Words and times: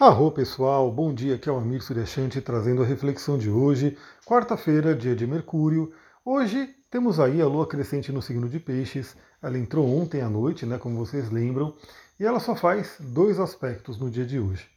Arro 0.00 0.30
pessoal, 0.30 0.92
bom 0.92 1.12
dia, 1.12 1.34
aqui 1.34 1.48
é 1.48 1.52
o 1.52 1.56
Amir 1.56 1.82
Suryashanti 1.82 2.40
trazendo 2.40 2.84
a 2.84 2.86
reflexão 2.86 3.36
de 3.36 3.50
hoje, 3.50 3.98
quarta-feira, 4.24 4.94
dia 4.94 5.16
de 5.16 5.26
Mercúrio. 5.26 5.92
Hoje 6.24 6.72
temos 6.88 7.18
aí 7.18 7.42
a 7.42 7.48
lua 7.48 7.66
crescente 7.66 8.12
no 8.12 8.22
signo 8.22 8.48
de 8.48 8.60
Peixes, 8.60 9.16
ela 9.42 9.58
entrou 9.58 9.92
ontem 9.92 10.20
à 10.20 10.30
noite, 10.30 10.64
né, 10.64 10.78
como 10.78 11.04
vocês 11.04 11.32
lembram, 11.32 11.74
e 12.20 12.24
ela 12.24 12.38
só 12.38 12.54
faz 12.54 12.94
dois 13.00 13.40
aspectos 13.40 13.98
no 13.98 14.08
dia 14.08 14.24
de 14.24 14.38
hoje. 14.38 14.68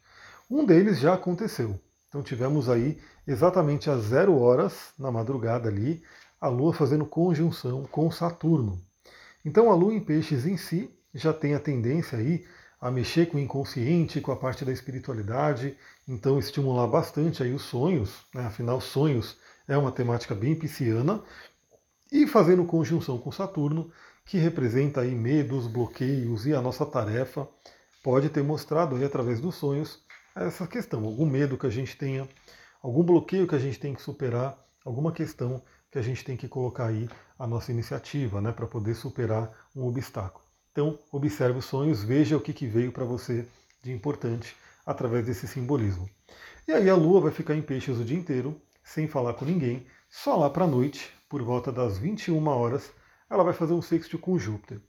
Um 0.49 0.65
deles 0.65 0.99
já 0.99 1.13
aconteceu, 1.13 1.79
então 2.09 2.23
tivemos 2.23 2.67
aí 2.67 2.97
exatamente 3.27 3.91
às 3.91 4.05
zero 4.05 4.39
horas, 4.39 4.91
na 4.97 5.11
madrugada 5.11 5.69
ali, 5.69 6.01
a 6.39 6.47
lua 6.47 6.73
fazendo 6.73 7.05
conjunção 7.05 7.83
com 7.91 8.09
Saturno. 8.09 8.81
Então 9.45 9.69
a 9.69 9.75
lua 9.75 9.93
em 9.93 10.03
Peixes 10.03 10.47
em 10.47 10.57
si 10.57 10.89
já 11.13 11.31
tem 11.31 11.53
a 11.53 11.59
tendência 11.59 12.17
aí 12.17 12.43
a 12.81 12.89
mexer 12.89 13.27
com 13.27 13.37
o 13.37 13.39
inconsciente, 13.39 14.19
com 14.19 14.31
a 14.31 14.35
parte 14.35 14.65
da 14.65 14.71
espiritualidade, 14.71 15.77
então 16.07 16.39
estimular 16.39 16.87
bastante 16.87 17.43
aí 17.43 17.53
os 17.53 17.61
sonhos, 17.61 18.25
né? 18.33 18.43
afinal 18.47 18.81
sonhos 18.81 19.37
é 19.67 19.77
uma 19.77 19.91
temática 19.91 20.33
bem 20.33 20.55
pisciana, 20.55 21.21
e 22.11 22.25
fazendo 22.25 22.65
conjunção 22.65 23.19
com 23.19 23.31
Saturno, 23.31 23.91
que 24.25 24.37
representa 24.37 25.01
aí 25.01 25.13
medos, 25.13 25.67
bloqueios 25.67 26.47
e 26.47 26.53
a 26.53 26.61
nossa 26.61 26.85
tarefa, 26.85 27.47
pode 28.03 28.29
ter 28.29 28.43
mostrado 28.43 28.95
aí 28.95 29.05
através 29.05 29.39
dos 29.39 29.55
sonhos 29.55 30.03
essa 30.35 30.65
questão, 30.65 31.05
algum 31.05 31.25
medo 31.25 31.57
que 31.57 31.67
a 31.67 31.69
gente 31.69 31.95
tenha, 31.95 32.27
algum 32.81 33.03
bloqueio 33.03 33.47
que 33.47 33.55
a 33.55 33.59
gente 33.59 33.79
tem 33.79 33.93
que 33.93 34.01
superar, 34.01 34.57
alguma 34.83 35.11
questão 35.11 35.61
que 35.91 35.99
a 35.99 36.01
gente 36.01 36.23
tem 36.23 36.35
que 36.35 36.47
colocar 36.47 36.87
aí 36.87 37.07
a 37.37 37.45
nossa 37.45 37.71
iniciativa, 37.71 38.41
né, 38.41 38.51
para 38.51 38.65
poder 38.65 38.95
superar 38.95 39.51
um 39.75 39.85
obstáculo. 39.85 40.50
Então, 40.71 40.97
observe 41.11 41.59
os 41.59 41.65
sonhos, 41.65 42.03
veja 42.03 42.37
o 42.37 42.41
que, 42.41 42.53
que 42.53 42.65
veio 42.65 42.91
para 42.91 43.03
você 43.03 43.45
de 43.83 43.91
importante 43.91 44.55
através 44.85 45.25
desse 45.25 45.47
simbolismo. 45.47 46.09
E 46.67 46.71
aí 46.71 46.89
a 46.89 46.95
Lua 46.95 47.21
vai 47.21 47.31
ficar 47.31 47.55
em 47.55 47.61
peixes 47.61 47.97
o 47.97 48.05
dia 48.05 48.17
inteiro, 48.17 48.59
sem 48.83 49.07
falar 49.07 49.33
com 49.33 49.45
ninguém, 49.45 49.85
só 50.09 50.35
lá 50.35 50.49
para 50.49 50.63
a 50.63 50.67
noite, 50.67 51.11
por 51.29 51.41
volta 51.41 51.71
das 51.71 51.97
21 51.97 52.45
horas, 52.47 52.91
ela 53.29 53.43
vai 53.43 53.53
fazer 53.53 53.73
um 53.73 53.81
sexto 53.81 54.17
com 54.17 54.37
Júpiter. 54.37 54.77
O 54.77 54.81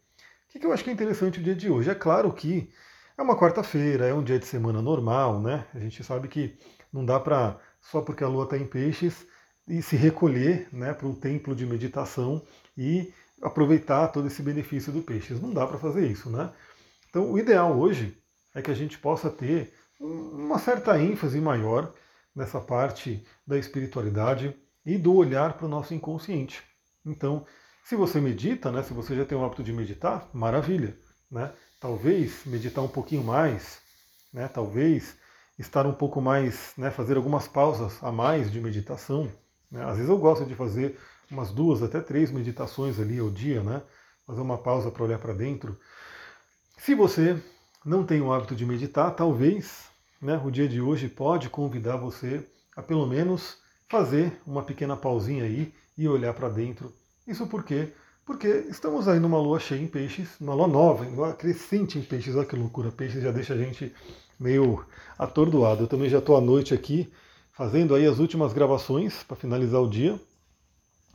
que, 0.48 0.58
que 0.58 0.66
eu 0.66 0.72
acho 0.72 0.84
que 0.84 0.90
é 0.90 0.92
interessante 0.92 1.40
o 1.40 1.42
dia 1.42 1.54
de 1.54 1.70
hoje? 1.70 1.90
É 1.90 1.94
claro 1.94 2.32
que 2.32 2.70
é 3.16 3.22
uma 3.22 3.38
quarta-feira, 3.38 4.06
é 4.06 4.14
um 4.14 4.22
dia 4.22 4.38
de 4.38 4.46
semana 4.46 4.82
normal, 4.82 5.40
né? 5.40 5.66
A 5.74 5.78
gente 5.78 6.02
sabe 6.04 6.28
que 6.28 6.58
não 6.92 7.04
dá 7.04 7.18
para, 7.18 7.58
só 7.80 8.00
porque 8.00 8.22
a 8.22 8.28
Lua 8.28 8.44
está 8.44 8.56
em 8.56 8.66
peixes, 8.66 9.26
e 9.66 9.80
se 9.80 9.96
recolher 9.96 10.68
né, 10.72 10.92
para 10.92 11.06
um 11.06 11.14
templo 11.14 11.54
de 11.54 11.64
meditação 11.64 12.42
e 12.76 13.12
aproveitar 13.42 14.08
todo 14.08 14.28
esse 14.28 14.42
benefício 14.42 14.92
do 14.92 15.02
peixes. 15.02 15.40
Não 15.40 15.52
dá 15.52 15.66
para 15.66 15.78
fazer 15.78 16.06
isso, 16.06 16.30
né? 16.30 16.50
Então, 17.10 17.30
o 17.30 17.38
ideal 17.38 17.76
hoje 17.78 18.16
é 18.54 18.62
que 18.62 18.70
a 18.70 18.74
gente 18.74 18.96
possa 18.98 19.28
ter 19.28 19.74
uma 20.00 20.58
certa 20.58 20.98
ênfase 20.98 21.40
maior 21.40 21.92
nessa 22.34 22.60
parte 22.60 23.24
da 23.46 23.58
espiritualidade 23.58 24.54
e 24.84 24.96
do 24.96 25.14
olhar 25.14 25.54
para 25.54 25.66
o 25.66 25.68
nosso 25.68 25.92
inconsciente. 25.92 26.62
Então, 27.04 27.44
se 27.84 27.96
você 27.96 28.20
medita, 28.20 28.70
né, 28.70 28.82
se 28.82 28.92
você 28.92 29.14
já 29.14 29.24
tem 29.24 29.36
o 29.36 29.44
hábito 29.44 29.62
de 29.62 29.72
meditar, 29.72 30.28
maravilha. 30.32 30.96
Né? 31.30 31.52
Talvez 31.80 32.44
meditar 32.46 32.82
um 32.82 32.88
pouquinho 32.88 33.24
mais, 33.24 33.80
né, 34.32 34.48
talvez 34.48 35.16
estar 35.58 35.86
um 35.86 35.94
pouco 35.94 36.20
mais, 36.20 36.72
né, 36.76 36.90
fazer 36.90 37.16
algumas 37.16 37.46
pausas 37.48 38.02
a 38.02 38.10
mais 38.10 38.50
de 38.50 38.60
meditação. 38.60 39.30
Né? 39.70 39.84
Às 39.84 39.96
vezes 39.96 40.08
eu 40.08 40.18
gosto 40.18 40.44
de 40.44 40.54
fazer 40.54 40.98
umas 41.32 41.50
duas 41.50 41.82
até 41.82 42.00
três 42.00 42.30
meditações 42.30 43.00
ali 43.00 43.18
ao 43.18 43.30
dia, 43.30 43.62
né? 43.62 43.82
Fazer 44.26 44.40
uma 44.40 44.58
pausa 44.58 44.90
para 44.90 45.02
olhar 45.02 45.18
para 45.18 45.32
dentro. 45.32 45.76
Se 46.78 46.94
você 46.94 47.36
não 47.84 48.04
tem 48.04 48.20
o 48.20 48.32
hábito 48.32 48.54
de 48.54 48.64
meditar, 48.64 49.10
talvez 49.16 49.86
né, 50.20 50.40
o 50.44 50.50
dia 50.50 50.68
de 50.68 50.80
hoje 50.80 51.08
pode 51.08 51.48
convidar 51.48 51.96
você 51.96 52.46
a 52.76 52.82
pelo 52.82 53.06
menos 53.06 53.56
fazer 53.88 54.40
uma 54.46 54.62
pequena 54.62 54.96
pausinha 54.96 55.44
aí 55.44 55.74
e 55.98 56.06
olhar 56.06 56.32
para 56.34 56.48
dentro. 56.48 56.92
Isso 57.26 57.46
por 57.46 57.64
quê? 57.64 57.92
Porque 58.24 58.46
estamos 58.68 59.08
aí 59.08 59.18
numa 59.18 59.38
lua 59.38 59.58
cheia 59.58 59.82
em 59.82 59.88
peixes, 59.88 60.40
uma 60.40 60.54
lua 60.54 60.68
nova, 60.68 61.04
uma 61.04 61.32
crescente 61.32 61.98
em 61.98 62.02
peixes, 62.02 62.36
olha 62.36 62.46
que 62.46 62.54
loucura, 62.54 62.92
peixes 62.92 63.22
já 63.22 63.32
deixa 63.32 63.54
a 63.54 63.56
gente 63.56 63.92
meio 64.38 64.84
atordoado. 65.18 65.84
Eu 65.84 65.88
também 65.88 66.08
já 66.08 66.18
estou 66.18 66.36
à 66.36 66.40
noite 66.40 66.72
aqui 66.72 67.12
fazendo 67.52 67.94
aí 67.94 68.06
as 68.06 68.18
últimas 68.18 68.52
gravações 68.52 69.22
para 69.24 69.36
finalizar 69.36 69.80
o 69.80 69.90
dia. 69.90 70.20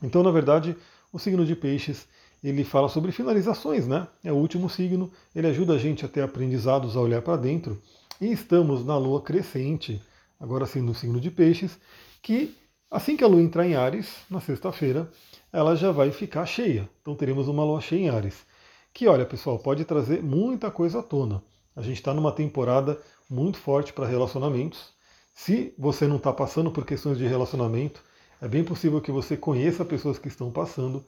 Então, 0.02 0.22
na 0.22 0.30
verdade, 0.30 0.76
o 1.12 1.18
signo 1.18 1.44
de 1.44 1.56
peixes 1.56 2.06
ele 2.42 2.64
fala 2.64 2.88
sobre 2.88 3.10
finalizações, 3.10 3.86
né? 3.86 4.06
É 4.22 4.32
o 4.32 4.36
último 4.36 4.70
signo, 4.70 5.10
ele 5.34 5.48
ajuda 5.48 5.74
a 5.74 5.78
gente 5.78 6.04
a 6.04 6.08
ter 6.08 6.22
aprendizados 6.22 6.96
a 6.96 7.00
olhar 7.00 7.20
para 7.20 7.36
dentro. 7.36 7.80
E 8.20 8.30
estamos 8.30 8.84
na 8.84 8.96
lua 8.96 9.20
crescente, 9.20 10.00
agora 10.38 10.66
sim 10.66 10.80
no 10.80 10.94
signo 10.94 11.20
de 11.20 11.30
peixes, 11.30 11.78
que 12.22 12.56
assim 12.90 13.16
que 13.16 13.24
a 13.24 13.26
lua 13.26 13.42
entrar 13.42 13.66
em 13.66 13.74
Ares, 13.74 14.08
na 14.30 14.40
sexta-feira, 14.40 15.10
ela 15.52 15.74
já 15.74 15.90
vai 15.90 16.10
ficar 16.10 16.46
cheia. 16.46 16.88
Então 17.02 17.14
teremos 17.14 17.48
uma 17.48 17.64
lua 17.64 17.80
cheia 17.80 18.00
em 18.00 18.08
Ares. 18.08 18.46
Que, 18.92 19.06
olha, 19.06 19.26
pessoal, 19.26 19.58
pode 19.58 19.84
trazer 19.84 20.22
muita 20.22 20.70
coisa 20.70 21.00
à 21.00 21.02
tona. 21.02 21.42
A 21.74 21.82
gente 21.82 21.96
está 21.96 22.12
numa 22.14 22.32
temporada 22.32 22.98
muito 23.28 23.58
forte 23.58 23.92
para 23.92 24.06
relacionamentos. 24.06 24.92
Se 25.34 25.72
você 25.78 26.06
não 26.06 26.16
está 26.16 26.32
passando 26.32 26.70
por 26.70 26.84
questões 26.84 27.18
de 27.18 27.26
relacionamento, 27.26 28.02
é 28.40 28.48
bem 28.48 28.62
possível 28.62 29.00
que 29.00 29.10
você 29.10 29.36
conheça 29.36 29.84
pessoas 29.84 30.18
que 30.18 30.28
estão 30.28 30.50
passando. 30.50 31.04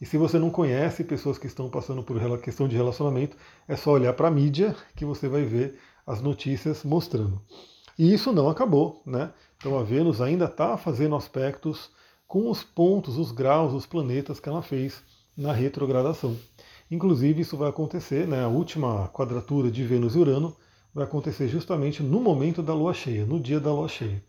E 0.00 0.06
se 0.06 0.18
você 0.18 0.38
não 0.38 0.50
conhece 0.50 1.04
pessoas 1.04 1.38
que 1.38 1.46
estão 1.46 1.70
passando 1.70 2.02
por 2.02 2.18
questão 2.40 2.68
de 2.68 2.76
relacionamento, 2.76 3.36
é 3.66 3.76
só 3.76 3.92
olhar 3.92 4.12
para 4.12 4.28
a 4.28 4.30
mídia 4.30 4.76
que 4.94 5.04
você 5.04 5.28
vai 5.28 5.44
ver 5.44 5.78
as 6.06 6.20
notícias 6.20 6.84
mostrando. 6.84 7.40
E 7.98 8.12
isso 8.12 8.32
não 8.32 8.48
acabou, 8.48 9.02
né? 9.06 9.32
Então 9.56 9.78
a 9.78 9.82
Vênus 9.82 10.20
ainda 10.20 10.44
está 10.44 10.76
fazendo 10.76 11.16
aspectos 11.16 11.90
com 12.26 12.50
os 12.50 12.62
pontos, 12.62 13.16
os 13.16 13.32
graus, 13.32 13.72
os 13.72 13.86
planetas 13.86 14.40
que 14.40 14.48
ela 14.48 14.62
fez 14.62 15.02
na 15.36 15.52
retrogradação. 15.52 16.36
Inclusive 16.90 17.40
isso 17.40 17.56
vai 17.56 17.70
acontecer, 17.70 18.26
né? 18.26 18.44
A 18.44 18.48
última 18.48 19.08
quadratura 19.08 19.70
de 19.70 19.84
Vênus 19.84 20.14
e 20.16 20.18
Urano 20.18 20.54
vai 20.92 21.04
acontecer 21.04 21.48
justamente 21.48 22.02
no 22.02 22.20
momento 22.20 22.62
da 22.62 22.74
Lua 22.74 22.92
cheia, 22.92 23.24
no 23.24 23.40
dia 23.40 23.58
da 23.58 23.72
Lua 23.72 23.88
cheia. 23.88 24.22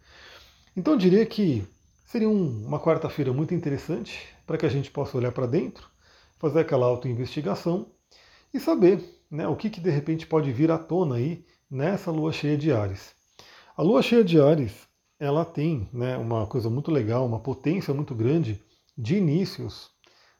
Então 0.77 0.93
eu 0.93 0.99
diria 0.99 1.25
que 1.25 1.67
Seria 2.05 2.29
um, 2.29 2.65
uma 2.65 2.79
quarta-feira 2.79 3.33
muito 3.33 3.53
interessante 3.55 4.27
para 4.45 4.57
que 4.57 4.65
a 4.65 4.69
gente 4.69 4.91
possa 4.91 5.17
olhar 5.17 5.31
para 5.31 5.47
dentro, 5.47 5.89
fazer 6.37 6.59
aquela 6.59 6.85
autoinvestigação 6.85 7.87
e 8.53 8.59
saber 8.59 9.23
né, 9.29 9.47
o 9.47 9.55
que, 9.55 9.71
que 9.71 9.81
de 9.81 9.89
repente 9.89 10.27
pode 10.27 10.51
vir 10.51 10.69
à 10.69 10.77
tona 10.77 11.15
aí 11.15 11.43
nessa 11.69 12.11
lua 12.11 12.31
cheia 12.31 12.55
de 12.55 12.71
Ares. 12.71 13.15
A 13.75 13.81
lua 13.81 14.03
cheia 14.03 14.23
de 14.23 14.39
Ares 14.39 14.87
ela 15.19 15.43
tem 15.43 15.89
né, 15.91 16.15
uma 16.15 16.45
coisa 16.45 16.69
muito 16.69 16.91
legal, 16.91 17.25
uma 17.25 17.39
potência 17.39 17.93
muito 17.93 18.13
grande 18.13 18.61
de 18.95 19.15
inícios, 19.17 19.89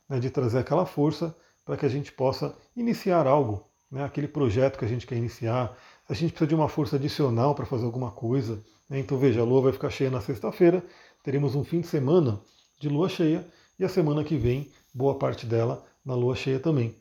né, 0.07 0.19
de 0.19 0.29
trazer 0.29 0.59
aquela 0.59 0.85
força 0.85 1.35
para 1.65 1.75
que 1.75 1.85
a 1.85 1.89
gente 1.89 2.11
possa 2.11 2.55
iniciar 2.75 3.25
algo, 3.25 3.67
né, 3.89 4.03
aquele 4.03 4.27
projeto 4.27 4.77
que 4.77 4.85
a 4.85 4.87
gente 4.87 5.07
quer 5.07 5.15
iniciar. 5.15 5.75
A 6.07 6.13
gente 6.13 6.31
precisa 6.31 6.47
de 6.47 6.55
uma 6.55 6.69
força 6.69 6.97
adicional 6.97 7.55
para 7.55 7.65
fazer 7.65 7.85
alguma 7.85 8.11
coisa. 8.11 8.63
Né, 8.87 8.99
então 8.99 9.17
veja, 9.17 9.41
a 9.41 9.43
lua 9.43 9.61
vai 9.61 9.73
ficar 9.73 9.89
cheia 9.89 10.11
na 10.11 10.21
sexta-feira, 10.21 10.83
teremos 11.25 11.55
um 11.55 11.63
fim 11.63 11.81
de 11.81 11.87
semana 11.87 12.39
de 12.79 12.87
lua 12.87 13.09
cheia 13.09 13.43
e 13.79 13.83
a 13.83 13.89
semana 13.89 14.23
que 14.23 14.37
vem, 14.37 14.69
boa 14.93 15.15
parte 15.15 15.47
dela 15.47 15.83
na 16.05 16.13
lua 16.13 16.35
cheia 16.35 16.59
também. 16.59 16.95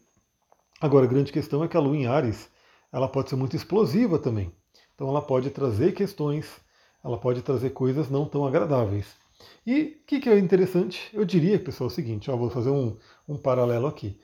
Agora, 0.81 1.05
a 1.05 1.09
grande 1.09 1.31
questão 1.31 1.62
é 1.62 1.69
que 1.69 1.77
a 1.77 1.81
lua 1.81 1.95
em 1.95 2.07
Ares, 2.07 2.49
ela 2.91 3.07
pode 3.07 3.29
ser 3.29 3.37
muito 3.37 3.55
explosiva 3.55 4.19
também. 4.19 4.51
Então 4.95 5.11
ela 5.11 5.21
pode 5.21 5.51
trazer 5.51 5.93
questões, 5.93 6.47
ela 7.05 7.19
pode 7.19 7.43
trazer 7.43 7.71
coisas 7.71 8.09
não 8.09 8.25
tão 8.25 8.47
agradáveis. 8.47 9.09
E 9.67 9.99
o 10.03 10.07
que, 10.07 10.21
que, 10.21 10.31
é 10.31 10.39
interessante? 10.39 11.11
Eu 11.13 11.27
diria, 11.27 11.59
pessoal, 11.59 11.91
é 11.91 11.93
o 11.93 11.95
seguinte, 11.95 12.31
ó, 12.31 12.37
vou 12.37 12.49
fazer 12.49 12.71
um, 12.71 12.97
um 13.29 13.37
paralelo 13.37 13.87
aqui. 13.87 14.19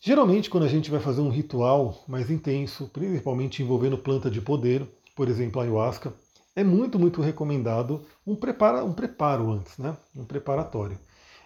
Geralmente, 0.00 0.48
quando 0.48 0.62
a 0.62 0.68
gente 0.68 0.92
vai 0.92 1.00
fazer 1.00 1.22
um 1.22 1.28
ritual 1.28 2.04
mais 2.06 2.30
intenso, 2.30 2.88
principalmente 2.92 3.64
envolvendo 3.64 3.98
planta 3.98 4.30
de 4.30 4.40
poder, 4.40 4.86
por 5.16 5.28
exemplo, 5.28 5.60
a 5.60 5.64
ayahuasca, 5.64 6.14
é 6.58 6.64
muito, 6.64 6.98
muito 6.98 7.22
recomendado 7.22 8.04
um, 8.26 8.34
prepara, 8.34 8.84
um 8.84 8.92
preparo 8.92 9.48
antes, 9.52 9.78
né? 9.78 9.96
Um 10.14 10.24
preparatório. 10.24 10.98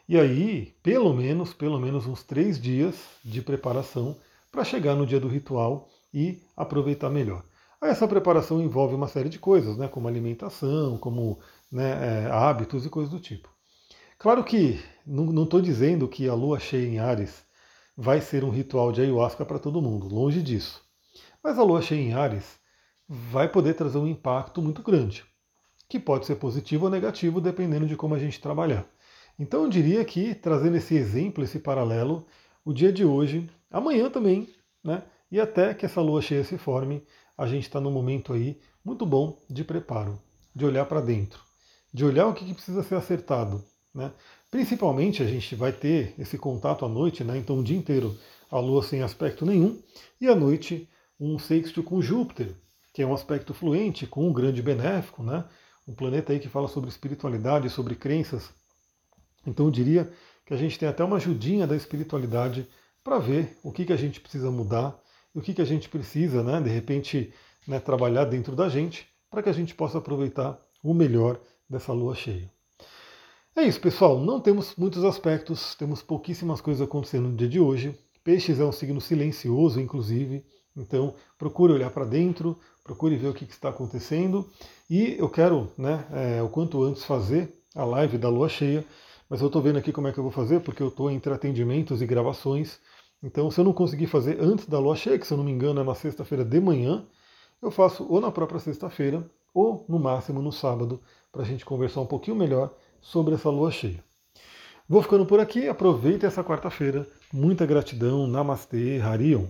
E 0.08 0.18
aí, 0.18 0.74
pelo 0.82 1.12
menos, 1.12 1.52
pelo 1.52 1.78
menos 1.78 2.06
uns 2.06 2.22
três 2.22 2.58
dias 2.58 2.94
de 3.22 3.42
preparação 3.42 4.16
para 4.50 4.64
chegar 4.64 4.94
no 4.94 5.06
dia 5.06 5.20
do 5.20 5.28
ritual 5.28 5.90
e 6.14 6.40
aproveitar 6.56 7.10
melhor. 7.10 7.44
Essa 7.82 8.08
preparação 8.08 8.62
envolve 8.62 8.94
uma 8.94 9.06
série 9.06 9.28
de 9.28 9.38
coisas, 9.38 9.76
né? 9.76 9.86
Como 9.86 10.08
alimentação, 10.08 10.96
como 10.96 11.38
né, 11.70 12.24
é, 12.24 12.30
hábitos 12.30 12.86
e 12.86 12.88
coisas 12.88 13.12
do 13.12 13.20
tipo. 13.20 13.50
Claro 14.18 14.42
que 14.42 14.82
não 15.06 15.44
estou 15.44 15.60
dizendo 15.60 16.08
que 16.08 16.26
a 16.26 16.32
lua 16.34 16.58
cheia 16.58 16.88
em 16.88 16.98
Ares 17.00 17.44
vai 17.94 18.22
ser 18.22 18.44
um 18.44 18.50
ritual 18.50 18.90
de 18.90 19.02
ayahuasca 19.02 19.44
para 19.44 19.58
todo 19.58 19.82
mundo, 19.82 20.08
longe 20.08 20.40
disso. 20.40 20.80
Mas 21.44 21.58
a 21.58 21.62
lua 21.62 21.82
cheia 21.82 22.00
em 22.00 22.14
Ares 22.14 22.61
vai 23.14 23.46
poder 23.46 23.74
trazer 23.74 23.98
um 23.98 24.06
impacto 24.06 24.62
muito 24.62 24.82
grande, 24.82 25.22
que 25.86 26.00
pode 26.00 26.24
ser 26.24 26.36
positivo 26.36 26.86
ou 26.86 26.90
negativo, 26.90 27.42
dependendo 27.42 27.86
de 27.86 27.94
como 27.94 28.14
a 28.14 28.18
gente 28.18 28.40
trabalhar. 28.40 28.86
Então 29.38 29.64
eu 29.64 29.68
diria 29.68 30.02
que, 30.02 30.34
trazendo 30.34 30.78
esse 30.78 30.94
exemplo, 30.94 31.44
esse 31.44 31.58
paralelo, 31.58 32.26
o 32.64 32.72
dia 32.72 32.90
de 32.90 33.04
hoje, 33.04 33.50
amanhã 33.70 34.08
também, 34.08 34.48
né? 34.82 35.02
E 35.30 35.38
até 35.38 35.74
que 35.74 35.84
essa 35.84 36.00
lua 36.00 36.22
cheia 36.22 36.42
se 36.42 36.56
forme, 36.56 37.02
a 37.36 37.46
gente 37.46 37.64
está 37.64 37.78
num 37.78 37.90
momento 37.90 38.32
aí 38.32 38.58
muito 38.82 39.04
bom 39.04 39.38
de 39.48 39.62
preparo, 39.62 40.18
de 40.54 40.64
olhar 40.64 40.86
para 40.86 41.02
dentro, 41.02 41.38
de 41.92 42.06
olhar 42.06 42.26
o 42.28 42.32
que, 42.32 42.46
que 42.46 42.54
precisa 42.54 42.82
ser 42.82 42.94
acertado. 42.94 43.62
Né? 43.94 44.10
Principalmente 44.50 45.22
a 45.22 45.26
gente 45.26 45.54
vai 45.54 45.72
ter 45.72 46.14
esse 46.18 46.38
contato 46.38 46.86
à 46.86 46.88
noite, 46.88 47.22
né? 47.24 47.36
então 47.36 47.58
o 47.58 47.64
dia 47.64 47.76
inteiro 47.76 48.16
a 48.50 48.58
Lua 48.58 48.82
sem 48.82 49.02
aspecto 49.02 49.44
nenhum, 49.44 49.78
e 50.18 50.28
à 50.28 50.34
noite 50.34 50.88
um 51.20 51.38
sexto 51.38 51.82
com 51.82 52.00
Júpiter, 52.00 52.54
que 52.92 53.02
é 53.02 53.06
um 53.06 53.14
aspecto 53.14 53.54
fluente, 53.54 54.06
com 54.06 54.28
um 54.28 54.32
grande 54.32 54.62
benéfico, 54.62 55.22
né? 55.22 55.44
um 55.86 55.94
planeta 55.94 56.32
aí 56.32 56.38
que 56.38 56.48
fala 56.48 56.68
sobre 56.68 56.90
espiritualidade, 56.90 57.70
sobre 57.70 57.94
crenças. 57.94 58.50
Então 59.46 59.66
eu 59.66 59.72
diria 59.72 60.12
que 60.44 60.54
a 60.54 60.56
gente 60.56 60.78
tem 60.78 60.88
até 60.88 61.02
uma 61.02 61.16
ajudinha 61.16 61.66
da 61.66 61.76
espiritualidade 61.76 62.68
para 63.02 63.18
ver 63.18 63.58
o 63.62 63.72
que, 63.72 63.84
que 63.84 63.92
a 63.92 63.96
gente 63.96 64.20
precisa 64.20 64.50
mudar 64.50 64.98
e 65.34 65.38
o 65.38 65.42
que, 65.42 65.54
que 65.54 65.62
a 65.62 65.64
gente 65.64 65.88
precisa, 65.88 66.42
né, 66.42 66.60
de 66.60 66.70
repente, 66.70 67.32
né, 67.66 67.80
trabalhar 67.80 68.24
dentro 68.26 68.54
da 68.54 68.68
gente 68.68 69.08
para 69.30 69.42
que 69.42 69.48
a 69.48 69.52
gente 69.52 69.74
possa 69.74 69.98
aproveitar 69.98 70.60
o 70.82 70.92
melhor 70.92 71.40
dessa 71.68 71.92
lua 71.92 72.14
cheia. 72.14 72.50
É 73.56 73.62
isso, 73.62 73.80
pessoal. 73.80 74.20
Não 74.20 74.40
temos 74.40 74.76
muitos 74.76 75.04
aspectos, 75.04 75.74
temos 75.74 76.02
pouquíssimas 76.02 76.60
coisas 76.60 76.86
acontecendo 76.86 77.28
no 77.28 77.36
dia 77.36 77.48
de 77.48 77.60
hoje. 77.60 77.98
Peixes 78.24 78.60
é 78.60 78.64
um 78.64 78.72
signo 78.72 79.00
silencioso, 79.00 79.80
inclusive. 79.80 80.44
Então, 80.76 81.14
procure 81.38 81.72
olhar 81.72 81.90
para 81.90 82.04
dentro, 82.04 82.58
procure 82.82 83.16
ver 83.16 83.28
o 83.28 83.34
que, 83.34 83.46
que, 83.46 83.52
está 83.52 83.68
acontecendo. 83.68 84.48
E 84.88 85.16
eu 85.18 85.28
quero, 85.28 85.70
né, 85.76 86.04
é, 86.12 86.42
o 86.42 86.48
quanto 86.48 86.82
antes, 86.82 87.04
fazer 87.04 87.52
a 87.74 87.84
live 87.84 88.18
da 88.18 88.28
lua 88.28 88.48
cheia. 88.48 88.84
Mas 89.28 89.40
eu 89.40 89.46
estou 89.46 89.62
vendo 89.62 89.78
aqui 89.78 89.92
como 89.92 90.08
é 90.08 90.12
que 90.12 90.18
eu 90.18 90.24
vou 90.24 90.32
fazer, 90.32 90.60
porque 90.60 90.82
eu 90.82 90.88
estou 90.88 91.10
entre 91.10 91.32
atendimentos 91.32 92.02
e 92.02 92.06
gravações. 92.06 92.78
Então, 93.22 93.50
se 93.50 93.60
eu 93.60 93.64
não 93.64 93.72
conseguir 93.72 94.06
fazer 94.06 94.38
antes 94.40 94.66
da 94.66 94.78
lua 94.78 94.96
cheia, 94.96 95.18
que 95.18 95.26
se 95.26 95.32
eu 95.32 95.38
não 95.38 95.44
me 95.44 95.52
engano 95.52 95.80
é 95.80 95.84
na 95.84 95.94
sexta-feira 95.94 96.44
de 96.44 96.60
manhã, 96.60 97.06
eu 97.62 97.70
faço 97.70 98.06
ou 98.08 98.20
na 98.20 98.30
própria 98.30 98.58
sexta-feira, 98.58 99.24
ou 99.54 99.84
no 99.88 99.98
máximo 99.98 100.42
no 100.42 100.50
sábado, 100.50 101.00
para 101.30 101.42
a 101.42 101.44
gente 101.44 101.64
conversar 101.64 102.00
um 102.00 102.06
pouquinho 102.06 102.36
melhor 102.36 102.74
sobre 103.00 103.34
essa 103.34 103.48
lua 103.48 103.70
cheia. 103.70 104.02
Vou 104.88 105.00
ficando 105.00 105.24
por 105.24 105.40
aqui, 105.40 105.68
aproveita 105.68 106.26
essa 106.26 106.42
quarta-feira. 106.42 107.06
Muita 107.32 107.64
gratidão, 107.64 108.26
Namastê, 108.26 109.00
Harion. 109.00 109.46